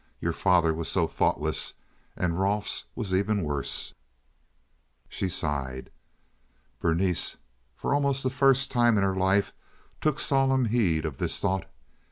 [0.19, 1.75] Your father was so thoughtless,
[2.15, 3.93] and Rolfe's was even worse."
[5.09, 5.91] She sighed.
[6.81, 7.37] Berenice,
[7.75, 9.53] for almost the first time in her life,
[10.01, 11.65] took solemn heed of this thought.